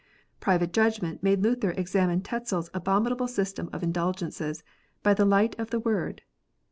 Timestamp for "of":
3.71-3.83, 5.59-5.69